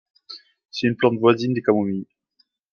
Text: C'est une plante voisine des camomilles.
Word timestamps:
C'est 0.71 0.87
une 0.87 0.95
plante 0.95 1.19
voisine 1.19 1.53
des 1.53 1.61
camomilles. 1.61 2.07